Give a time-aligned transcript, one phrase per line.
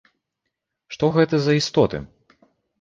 [0.95, 2.05] Што гэта за істоты?